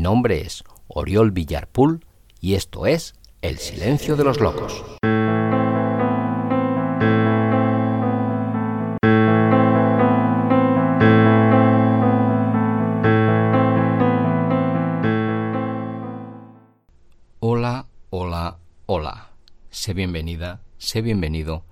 [0.00, 2.06] Mi nombre es Oriol Villarpool
[2.40, 4.82] y esto es El Silencio de los Locos.
[17.40, 19.28] Hola, hola, hola.
[19.68, 21.66] Sé bienvenida, sé bienvenido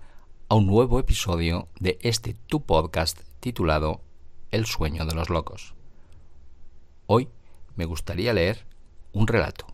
[0.50, 4.02] a un nuevo episodio de este tu podcast titulado
[4.50, 5.74] El sueño de los locos.
[7.06, 7.30] Hoy
[7.78, 8.66] me gustaría leer
[9.12, 9.66] un relato.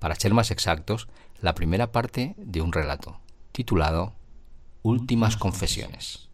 [0.00, 1.06] Para ser más exactos,
[1.40, 3.20] la primera parte de un relato,
[3.52, 4.14] titulado
[4.82, 6.28] Últimas Confesiones.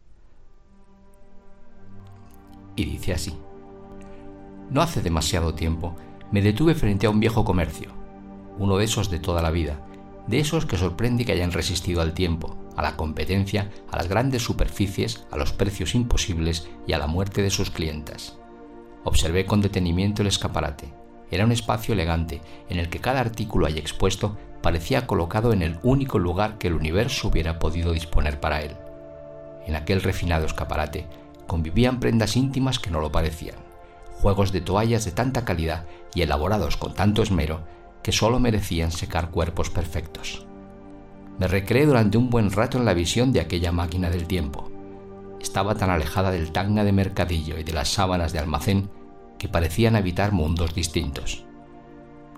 [2.76, 3.38] Y dice así.
[4.70, 5.96] No hace demasiado tiempo
[6.32, 7.90] me detuve frente a un viejo comercio,
[8.58, 9.86] uno de esos de toda la vida,
[10.28, 14.42] de esos que sorprende que hayan resistido al tiempo, a la competencia, a las grandes
[14.44, 18.39] superficies, a los precios imposibles y a la muerte de sus clientas.
[19.04, 20.92] Observé con detenimiento el escaparate.
[21.30, 25.78] Era un espacio elegante en el que cada artículo ahí expuesto parecía colocado en el
[25.82, 28.76] único lugar que el universo hubiera podido disponer para él.
[29.66, 31.06] En aquel refinado escaparate
[31.46, 33.56] convivían prendas íntimas que no lo parecían,
[34.20, 37.60] juegos de toallas de tanta calidad y elaborados con tanto esmero
[38.02, 40.46] que sólo merecían secar cuerpos perfectos.
[41.38, 44.69] Me recreé durante un buen rato en la visión de aquella máquina del tiempo.
[45.40, 48.90] Estaba tan alejada del tanga de mercadillo y de las sábanas de almacén
[49.38, 51.44] que parecían habitar mundos distintos.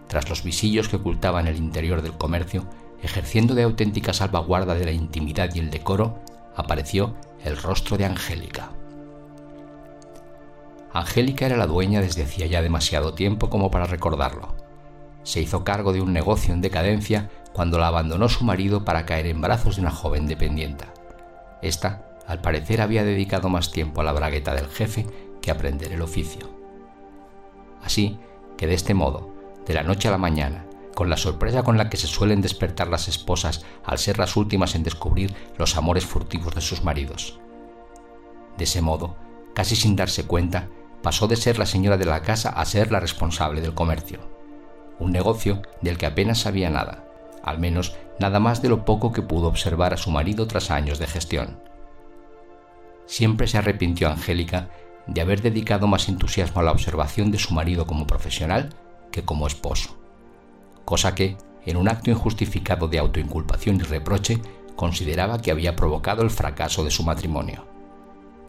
[0.06, 2.66] Tras los visillos que ocultaban el interior del comercio,
[3.02, 6.22] ejerciendo de auténtica salvaguarda de la intimidad y el decoro,
[6.54, 8.70] apareció el rostro de Angélica.
[10.92, 14.62] Angélica era la dueña desde hacía ya demasiado tiempo como para recordarlo
[15.22, 19.26] se hizo cargo de un negocio en decadencia cuando la abandonó su marido para caer
[19.26, 20.92] en brazos de una joven dependienta.
[21.60, 25.06] Esta, al parecer, había dedicado más tiempo a la bragueta del jefe
[25.40, 26.48] que a aprender el oficio.
[27.82, 28.18] Así
[28.56, 29.32] que de este modo,
[29.66, 32.88] de la noche a la mañana, con la sorpresa con la que se suelen despertar
[32.88, 37.40] las esposas al ser las últimas en descubrir los amores furtivos de sus maridos.
[38.56, 39.16] De ese modo,
[39.54, 40.68] casi sin darse cuenta,
[41.02, 44.32] pasó de ser la señora de la casa a ser la responsable del comercio
[45.02, 47.04] un negocio del que apenas sabía nada,
[47.42, 50.98] al menos nada más de lo poco que pudo observar a su marido tras años
[50.98, 51.58] de gestión.
[53.12, 54.70] Siempre se arrepintió Angélica
[55.06, 58.74] de haber dedicado más entusiasmo a la observación de su marido como profesional
[59.10, 59.98] que como esposo,
[60.86, 61.36] cosa que,
[61.66, 64.40] en un acto injustificado de autoinculpación y reproche,
[64.76, 67.66] consideraba que había provocado el fracaso de su matrimonio,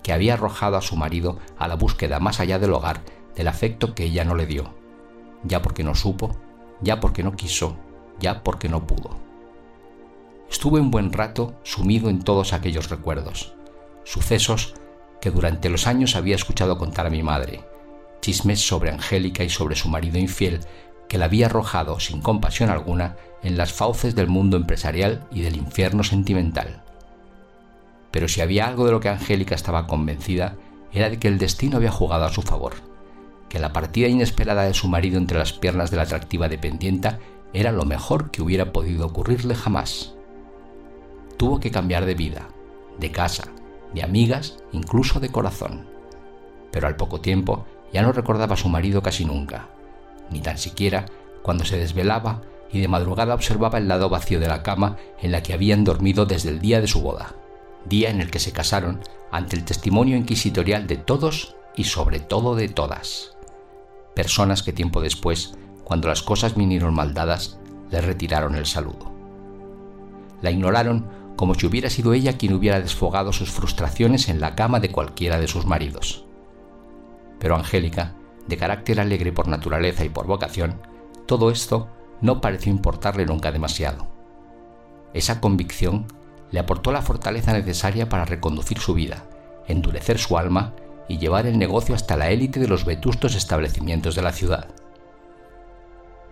[0.01, 3.01] que había arrojado a su marido a la búsqueda más allá del hogar
[3.35, 4.73] del afecto que ella no le dio,
[5.43, 6.37] ya porque no supo,
[6.79, 7.75] ya porque no quiso,
[8.17, 9.17] ya porque no pudo.
[10.49, 13.55] Estuve un buen rato sumido en todos aquellos recuerdos,
[14.03, 14.73] sucesos
[15.21, 17.63] que durante los años había escuchado contar a mi madre,
[18.21, 20.59] chismes sobre Angélica y sobre su marido infiel
[21.07, 25.57] que la había arrojado sin compasión alguna en las fauces del mundo empresarial y del
[25.57, 26.83] infierno sentimental.
[28.11, 30.55] Pero si había algo de lo que Angélica estaba convencida,
[30.91, 32.93] era de que el destino había jugado a su favor
[33.53, 37.19] que la partida inesperada de su marido entre las piernas de la atractiva dependienta
[37.53, 40.15] era lo mejor que hubiera podido ocurrirle jamás.
[41.37, 42.47] Tuvo que cambiar de vida,
[42.99, 43.43] de casa,
[43.93, 45.87] de amigas, incluso de corazón.
[46.71, 49.69] Pero al poco tiempo ya no recordaba a su marido casi nunca,
[50.29, 51.05] ni tan siquiera
[51.41, 55.43] cuando se desvelaba y de madrugada observaba el lado vacío de la cama en la
[55.43, 57.35] que habían dormido desde el día de su boda,
[57.85, 59.01] día en el que se casaron
[59.31, 63.33] ante el testimonio inquisitorial de todos y sobre todo de todas
[64.13, 65.53] personas que tiempo después,
[65.83, 67.57] cuando las cosas vinieron mal dadas,
[67.91, 69.11] le retiraron el saludo.
[70.41, 74.79] La ignoraron como si hubiera sido ella quien hubiera desfogado sus frustraciones en la cama
[74.79, 76.25] de cualquiera de sus maridos.
[77.39, 78.15] Pero Angélica,
[78.47, 80.79] de carácter alegre por naturaleza y por vocación,
[81.25, 81.89] todo esto
[82.21, 84.07] no pareció importarle nunca demasiado.
[85.13, 86.07] Esa convicción
[86.51, 89.25] le aportó la fortaleza necesaria para reconducir su vida,
[89.67, 90.73] endurecer su alma
[91.07, 94.67] y llevar el negocio hasta la élite de los vetustos establecimientos de la ciudad.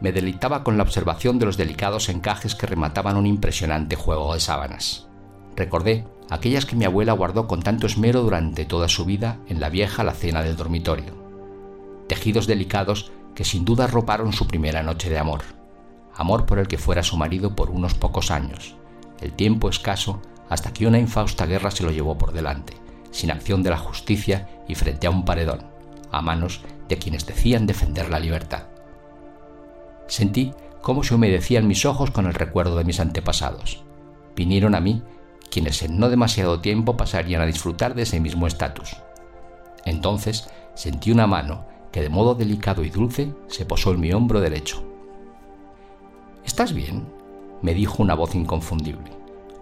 [0.01, 4.39] Me deleitaba con la observación de los delicados encajes que remataban un impresionante juego de
[4.39, 5.07] sábanas.
[5.56, 9.69] Recordé aquellas que mi abuela guardó con tanto esmero durante toda su vida en la
[9.69, 11.13] vieja alacena del dormitorio.
[12.07, 15.42] Tejidos delicados que sin duda roparon su primera noche de amor.
[16.15, 18.75] Amor por el que fuera su marido por unos pocos años.
[19.21, 22.81] El tiempo escaso hasta que una infausta guerra se lo llevó por delante
[23.12, 25.65] sin acción de la justicia y frente a un paredón,
[26.12, 28.63] a manos de quienes decían defender la libertad.
[30.12, 33.81] Sentí cómo se humedecían mis ojos con el recuerdo de mis antepasados.
[34.36, 35.02] Vinieron a mí
[35.50, 38.98] quienes en no demasiado tiempo pasarían a disfrutar de ese mismo estatus.
[39.86, 44.42] Entonces sentí una mano que de modo delicado y dulce se posó en mi hombro
[44.42, 44.84] derecho.
[46.44, 47.08] ¿Estás bien?
[47.62, 49.12] me dijo una voz inconfundible,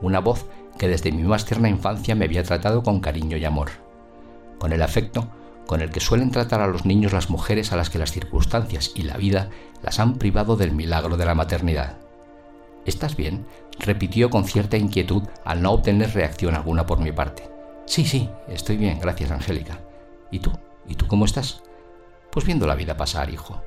[0.01, 0.48] una voz
[0.80, 3.69] que desde mi más tierna infancia me había tratado con cariño y amor,
[4.57, 5.28] con el afecto
[5.69, 8.92] con el que suelen tratar a los niños las mujeres a las que las circunstancias
[8.96, 11.97] y la vida las han privado del milagro de la maternidad.
[12.85, 13.45] ¿Estás bien?
[13.79, 17.49] repitió con cierta inquietud al no obtener reacción alguna por mi parte.
[17.85, 19.79] Sí, sí, estoy bien, gracias, Angélica.
[20.31, 20.51] ¿Y tú?
[20.87, 21.63] ¿Y tú cómo estás?
[22.31, 23.61] Pues viendo la vida pasar, hijo,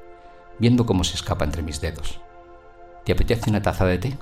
[0.59, 2.21] viendo cómo se escapa entre mis dedos.
[3.05, 4.19] ¿Te apetece una taza de té?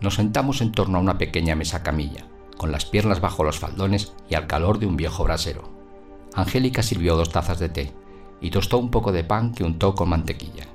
[0.00, 2.24] Nos sentamos en torno a una pequeña mesa camilla,
[2.56, 5.70] con las piernas bajo los faldones y al calor de un viejo brasero.
[6.34, 8.01] Angélica sirvió dos tazas de té
[8.42, 10.66] y tostó un poco de pan que untó con mantequilla.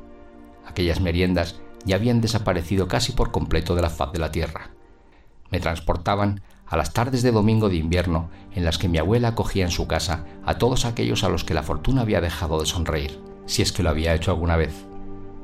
[0.65, 4.71] Aquellas meriendas ya habían desaparecido casi por completo de la faz de la tierra.
[5.51, 9.63] Me transportaban a las tardes de domingo de invierno en las que mi abuela acogía
[9.63, 13.21] en su casa a todos aquellos a los que la fortuna había dejado de sonreír,
[13.45, 14.85] si es que lo había hecho alguna vez.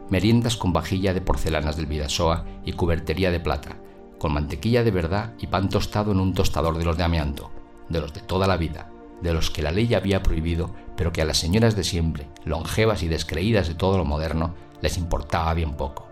[0.10, 3.78] Meriendas con vajilla de porcelanas del Vidasoa y cubertería de plata,
[4.18, 7.52] con mantequilla de verdad y pan tostado en un tostador de los de amianto,
[7.90, 8.90] de los de toda la vida,
[9.24, 13.02] de los que la ley había prohibido, pero que a las señoras de siempre, longevas
[13.04, 16.10] y descreídas de todo lo moderno, les importaba bien poco.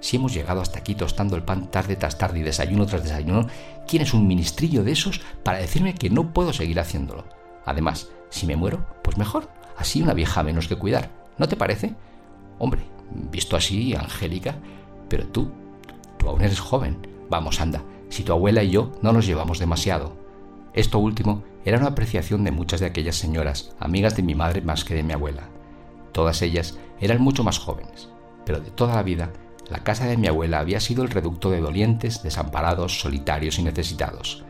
[0.00, 3.46] Si hemos llegado hasta aquí tostando el pan tarde tras tarde y desayuno tras desayuno,
[3.86, 7.24] ¿quién es un ministrillo de esos para decirme que no puedo seguir haciéndolo?
[7.64, 11.94] Además, si me muero, pues mejor, así una vieja menos que cuidar, ¿no te parece?
[12.58, 12.82] Hombre,
[13.30, 14.56] visto así, Angélica,
[15.08, 15.52] pero tú,
[16.18, 16.98] tú aún eres joven.
[17.30, 20.16] Vamos, anda, si tu abuela y yo no nos llevamos demasiado.
[20.74, 24.84] Esto último era una apreciación de muchas de aquellas señoras, amigas de mi madre más
[24.84, 25.48] que de mi abuela.
[26.12, 28.08] Todas ellas eran mucho más jóvenes,
[28.44, 29.30] pero de toda la vida
[29.68, 34.44] la casa de mi abuela había sido el reducto de dolientes, desamparados, solitarios y necesitados,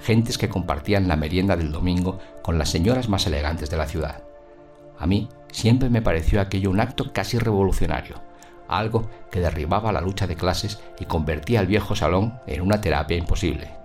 [0.00, 4.22] gentes que compartían la merienda del domingo con las señoras más elegantes de la ciudad.
[4.98, 8.16] A mí siempre me pareció aquello un acto casi revolucionario,
[8.66, 13.18] algo que derribaba la lucha de clases y convertía al viejo salón en una terapia
[13.18, 13.81] imposible.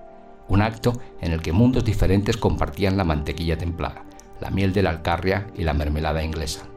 [0.48, 4.06] Un acto en el que mundos diferentes compartían la mantequilla templada,
[4.40, 6.68] la miel de la alcarria y la mermelada inglesa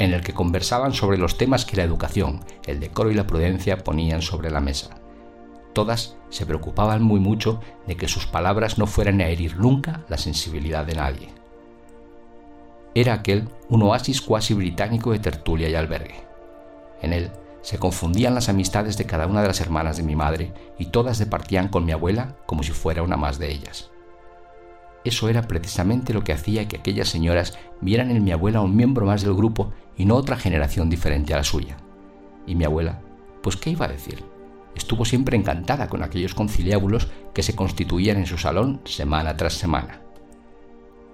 [0.00, 3.84] en el que conversaban sobre los temas que la educación, el decoro y la prudencia
[3.84, 4.98] ponían sobre la mesa.
[5.74, 10.16] Todas se preocupaban muy mucho de que sus palabras no fueran a herir nunca la
[10.16, 11.28] sensibilidad de nadie.
[12.94, 16.24] Era aquel un oasis cuasi británico de tertulia y albergue.
[17.02, 17.30] En él
[17.62, 21.18] se confundían las amistades de cada una de las hermanas de mi madre y todas
[21.18, 23.90] departían con mi abuela como si fuera una más de ellas.
[25.04, 29.06] Eso era precisamente lo que hacía que aquellas señoras vieran en mi abuela un miembro
[29.06, 31.78] más del grupo y no otra generación diferente a la suya.
[32.46, 33.00] Y mi abuela,
[33.42, 34.24] pues qué iba a decir,
[34.74, 40.02] estuvo siempre encantada con aquellos conciliábulos que se constituían en su salón semana tras semana.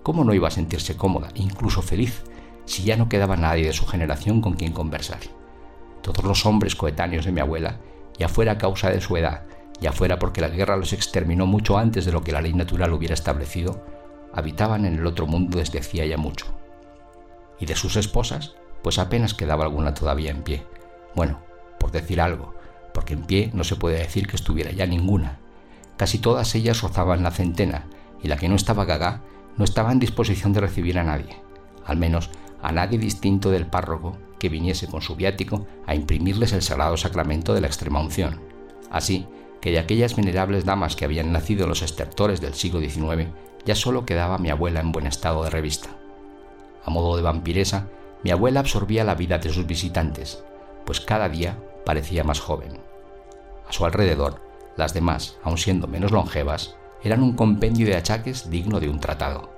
[0.03, 2.23] ¿Cómo no iba a sentirse cómoda, incluso feliz,
[2.65, 5.21] si ya no quedaba nadie de su generación con quien conversar?
[6.07, 7.81] Todos los hombres coetáneos de mi abuela,
[8.17, 9.43] ya fuera a causa de su edad,
[9.81, 12.93] ya fuera porque la guerra los exterminó mucho antes de lo que la ley natural
[12.93, 13.85] hubiera establecido,
[14.33, 16.47] habitaban en el otro mundo desde hacía ya mucho.
[17.59, 18.55] Y de sus esposas,
[18.85, 20.65] pues apenas quedaba alguna todavía en pie.
[21.17, 21.41] Bueno,
[21.81, 22.55] por decir algo,
[22.95, 25.41] porque en pie no se puede decir que estuviera ya ninguna.
[25.97, 27.87] Casi todas ellas rozaban la centena,
[28.23, 29.23] y la que no estaba gaga
[29.57, 31.37] no estaba en disposición de recibir a nadie,
[31.85, 32.31] al menos
[32.63, 37.55] a nadie distinto del párroco que viniese con su viático a imprimirles el sagrado sacramento
[37.55, 38.41] de la extrema unción.
[38.91, 39.27] Así
[39.61, 43.29] que de aquellas venerables damas que habían nacido en los estertores del siglo XIX,
[43.65, 45.91] ya solo quedaba mi abuela en buen estado de revista.
[46.85, 47.89] A modo de vampiresa,
[48.23, 50.45] mi abuela absorbía la vida de sus visitantes,
[50.85, 52.79] pues cada día parecía más joven.
[53.69, 54.41] A su alrededor,
[54.77, 59.56] las demás, aun siendo menos longevas, eran un compendio de achaques digno de un tratado,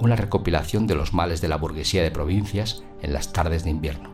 [0.00, 4.10] una recopilación de los males de la burguesía de provincias en las tardes de invierno.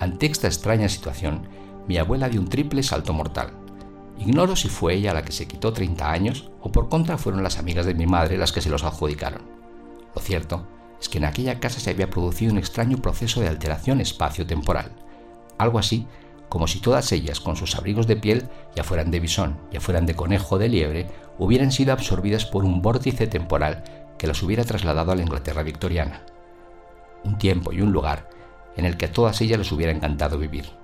[0.00, 1.48] Ante esta extraña situación,
[1.86, 3.52] mi abuela dio un triple salto mortal.
[4.18, 7.58] Ignoro si fue ella la que se quitó 30 años o por contra fueron las
[7.58, 9.42] amigas de mi madre las que se los adjudicaron.
[10.14, 10.66] Lo cierto
[11.00, 14.92] es que en aquella casa se había producido un extraño proceso de alteración espacio-temporal,
[15.58, 16.06] algo así
[16.52, 18.46] como si todas ellas con sus abrigos de piel,
[18.76, 21.06] ya fueran de bisón, ya fueran de conejo de liebre,
[21.38, 23.84] hubieran sido absorbidas por un vórtice temporal
[24.18, 26.24] que las hubiera trasladado a la Inglaterra victoriana.
[27.24, 28.28] Un tiempo y un lugar
[28.76, 30.82] en el que a todas ellas les hubiera encantado vivir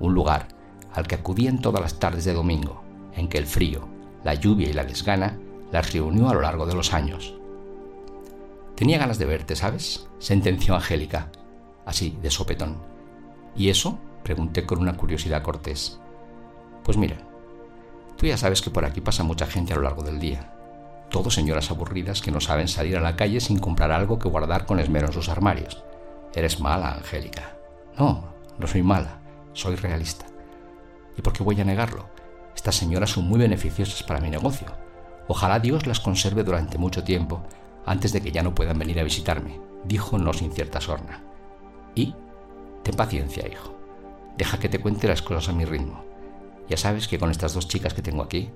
[0.00, 0.48] un lugar
[0.92, 2.82] al que acudían todas las tardes de domingo,
[3.14, 3.88] en que el frío,
[4.22, 5.38] la lluvia y la desgana
[5.72, 7.34] las reunió a lo largo de los años.
[8.76, 10.08] Tenía ganas de verte, ¿sabes?
[10.18, 11.30] sentenció Angélica,
[11.84, 12.78] así, de sopetón.
[13.56, 13.98] ¿Y eso?
[14.22, 16.00] pregunté con una curiosidad cortés.
[16.82, 17.18] Pues mira,
[18.16, 20.52] tú ya sabes que por aquí pasa mucha gente a lo largo del día.
[21.10, 24.66] Todo señoras aburridas que no saben salir a la calle sin comprar algo que guardar
[24.66, 25.84] con esmero en sus armarios.
[26.34, 27.56] Eres mala, Angélica.
[27.98, 28.24] No,
[28.58, 29.18] no soy mala,
[29.52, 30.26] soy realista.
[31.16, 32.08] ¿Y por qué voy a negarlo?
[32.56, 34.66] Estas señoras son muy beneficiosas para mi negocio.
[35.28, 37.42] Ojalá Dios las conserve durante mucho tiempo
[37.86, 41.22] antes de que ya no puedan venir a visitarme, dijo no sin cierta sorna.
[41.94, 42.14] Y,
[42.82, 43.76] ten paciencia, hijo.
[44.36, 46.04] Deja que te cuente las cosas a mi ritmo.
[46.68, 48.50] Ya sabes que con estas dos chicas que tengo aquí,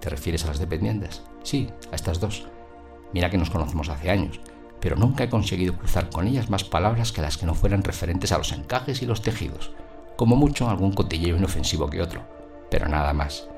[0.00, 1.22] ¿te refieres a las dependientes?
[1.42, 2.46] Sí, a estas dos.
[3.12, 4.40] Mira que nos conocemos hace años,
[4.80, 8.32] pero nunca he conseguido cruzar con ellas más palabras que las que no fueran referentes
[8.32, 9.72] a los encajes y los tejidos,
[10.16, 12.22] como mucho algún cotilleo inofensivo que otro,
[12.70, 13.48] pero nada más.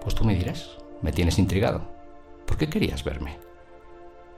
[0.00, 0.70] Pues tú me dirás,
[1.02, 1.82] me tienes intrigado.
[2.46, 3.38] ¿Por qué querías verme?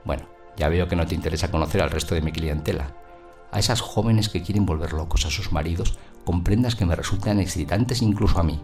[0.03, 0.23] Bueno,
[0.57, 2.95] ya veo que no te interesa conocer al resto de mi clientela,
[3.51, 5.97] a esas jóvenes que quieren volver locos a sus maridos
[6.29, 8.61] con prendas que me resultan excitantes incluso a mí,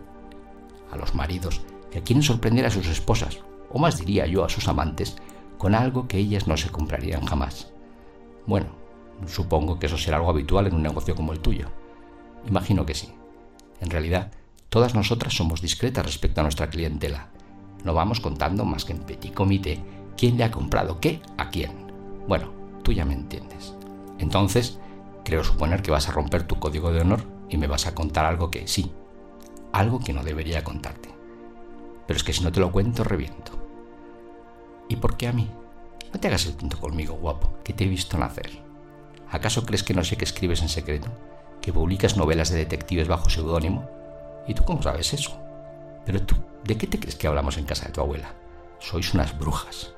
[0.92, 3.40] a los maridos que quieren sorprender a sus esposas,
[3.72, 5.16] o más diría yo a sus amantes,
[5.58, 7.74] con algo que ellas no se comprarían jamás.
[8.46, 8.68] Bueno,
[9.26, 11.72] supongo que eso será algo habitual en un negocio como el tuyo.
[12.48, 13.16] Imagino que sí.
[13.82, 14.32] En realidad,
[14.70, 17.30] todas nosotras somos discretas respecto a nuestra clientela.
[17.84, 19.82] No vamos contando más que en petit comité
[20.16, 21.72] quién le ha comprado qué a quién.
[22.28, 22.52] Bueno,
[22.84, 23.74] tú ya me entiendes.
[24.20, 24.78] Entonces,
[25.24, 28.26] creo suponer que vas a romper tu código de honor y me vas a contar
[28.26, 28.92] algo que sí,
[29.72, 31.10] algo que no debería contarte.
[32.08, 33.54] Pero es que si no te lo cuento, reviento.
[34.88, 35.50] ¿Y por qué a mí?
[36.14, 38.64] No te hagas el punto conmigo, guapo, que te he visto nacer.
[39.30, 41.10] ¿Acaso crees que no sé que escribes en secreto?
[41.62, 43.90] ¿Que publicas novelas de detectives bajo seudónimo?
[44.48, 45.38] ¿Y tú cómo sabes eso?
[46.06, 48.34] Pero tú, ¿de qué te crees que hablamos en casa de tu abuela?
[48.80, 49.94] Sois unas brujas.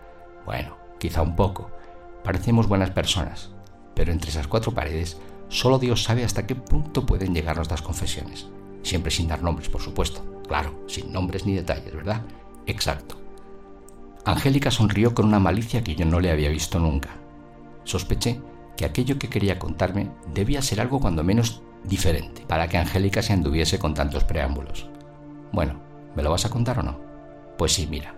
[0.45, 1.69] Bueno, quizá un poco.
[2.23, 3.49] Parecemos buenas personas,
[3.93, 5.17] pero entre esas cuatro paredes
[5.49, 8.47] solo Dios sabe hasta qué punto pueden llegar nuestras confesiones.
[8.83, 10.23] Siempre sin dar nombres, por supuesto.
[10.47, 12.23] Claro, sin nombres ni detalles, ¿verdad?
[12.65, 13.17] Exacto.
[14.25, 17.09] Angélica sonrió con una malicia que yo no le había visto nunca.
[17.83, 18.41] Sospeché
[18.75, 23.33] que aquello que quería contarme debía ser algo cuando menos diferente, para que Angélica se
[23.33, 24.89] anduviese con tantos preámbulos.
[25.51, 25.79] Bueno,
[26.15, 26.99] ¿me lo vas a contar o no?
[27.57, 28.13] Pues sí, mira.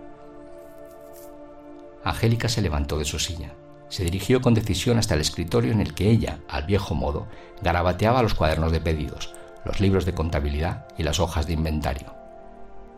[2.04, 3.54] Angélica se levantó de su silla.
[3.90, 7.26] Se dirigió con decisión hasta el escritorio en el que ella, al viejo modo,
[7.60, 12.14] garabateaba los cuadernos de pedidos, los libros de contabilidad y las hojas de inventario.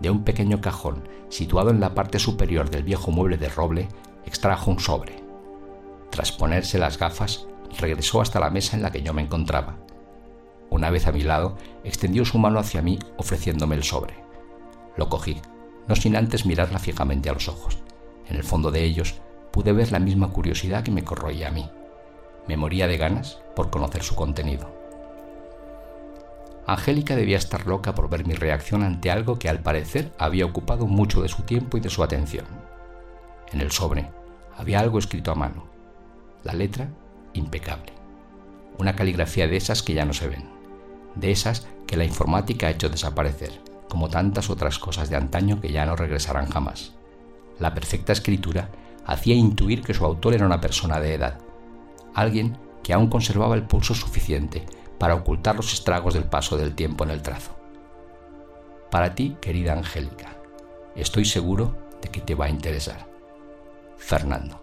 [0.01, 3.89] De un pequeño cajón, situado en la parte superior del viejo mueble de roble,
[4.27, 5.25] extrajo un sobre.
[6.11, 7.47] Tras ponerse las gafas,
[7.79, 9.79] regresó hasta la mesa en la que yo me encontraba.
[10.69, 14.23] Una vez a mi lado, extendió su mano hacia mí ofreciéndome el sobre.
[14.99, 15.41] Lo cogí,
[15.89, 17.79] no sin antes mirarla fijamente a los ojos.
[18.29, 19.23] En el fondo de ellos
[19.53, 21.69] pude ver la misma curiosidad que me corroía a mí.
[22.49, 24.69] Me moría de ganas por conocer su contenido.
[26.67, 30.87] Angélica debía estar loca por ver mi reacción ante algo que al parecer había ocupado
[30.87, 32.47] mucho de su tiempo y de su atención.
[33.53, 34.09] En el sobre
[34.57, 35.65] había algo escrito a mano.
[36.45, 36.89] La letra
[37.35, 37.93] impecable.
[38.79, 40.49] Una caligrafía de esas que ya no se ven.
[41.15, 45.73] De esas que la informática ha hecho desaparecer, como tantas otras cosas de antaño que
[45.73, 46.93] ya no regresarán jamás.
[47.59, 48.71] La perfecta escritura
[49.07, 51.39] hacía intuir que su autor era una persona de edad,
[52.15, 54.65] alguien que aún conservaba el pulso suficiente
[54.99, 57.57] para ocultar los estragos del paso del tiempo en el trazo.
[58.91, 60.37] Para ti, querida Angélica,
[60.95, 63.09] estoy seguro de que te va a interesar.
[63.97, 64.61] Fernando.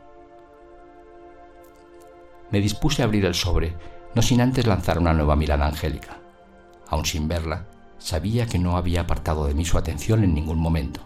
[2.51, 3.75] Me dispuse a abrir el sobre,
[4.15, 6.17] no sin antes lanzar una nueva mirada a Angélica.
[6.87, 7.67] Aun sin verla,
[7.97, 11.01] sabía que no había apartado de mí su atención en ningún momento.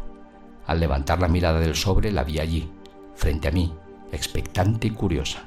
[0.65, 2.71] Al levantar la mirada del sobre la vi allí,
[3.15, 3.73] frente a mí,
[4.11, 5.43] expectante y curiosa.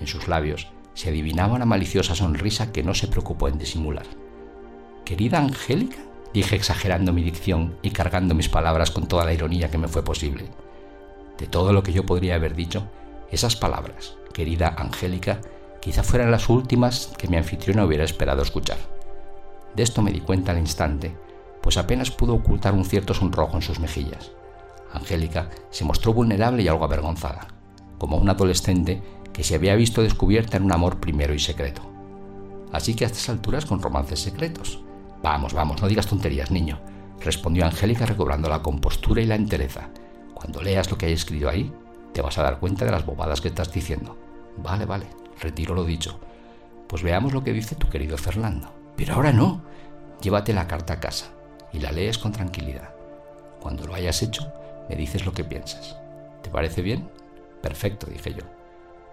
[0.00, 4.06] En sus labios se adivinaba una maliciosa sonrisa que no se preocupó en disimular.
[5.04, 5.98] ¿Querida Angélica?
[6.34, 10.02] dije exagerando mi dicción y cargando mis palabras con toda la ironía que me fue
[10.04, 10.44] posible.
[11.38, 12.88] De todo lo que yo podría haber dicho,
[13.30, 15.40] esas palabras, querida Angélica,
[15.80, 18.78] quizá fueran las últimas que mi anfitriona hubiera esperado escuchar.
[19.74, 21.16] De esto me di cuenta al instante,
[21.62, 24.32] pues apenas pudo ocultar un cierto sonrojo en sus mejillas.
[24.98, 27.48] Angélica se mostró vulnerable y algo avergonzada,
[27.98, 29.02] como un adolescente
[29.32, 31.82] que se había visto descubierta en un amor primero y secreto.
[32.72, 34.80] Así que a estas alturas con romances secretos.
[35.22, 36.80] Vamos, vamos, no digas tonterías, niño,
[37.20, 39.88] respondió Angélica recobrando la compostura y la entereza.
[40.34, 41.72] Cuando leas lo que hay escrito ahí,
[42.12, 44.16] te vas a dar cuenta de las bobadas que estás diciendo.
[44.56, 45.06] Vale, vale,
[45.40, 46.20] retiro lo dicho.
[46.88, 48.72] Pues veamos lo que dice tu querido Fernando.
[48.96, 49.62] Pero ahora no.
[50.20, 51.26] Llévate la carta a casa
[51.72, 52.94] y la lees con tranquilidad.
[53.60, 54.52] Cuando lo hayas hecho,
[54.88, 55.96] me dices lo que piensas.
[56.42, 57.08] ¿Te parece bien?
[57.62, 58.44] Perfecto, dije yo.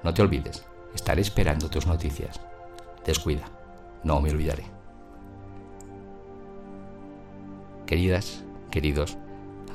[0.03, 2.39] No te olvides, estaré esperando tus noticias.
[3.05, 3.45] Descuida,
[4.03, 4.65] no me olvidaré.
[7.85, 9.17] Queridas, queridos,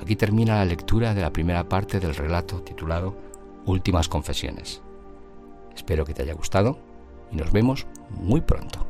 [0.01, 3.15] Aquí termina la lectura de la primera parte del relato titulado
[3.67, 4.81] Últimas Confesiones.
[5.77, 6.79] Espero que te haya gustado
[7.31, 8.90] y nos vemos muy pronto.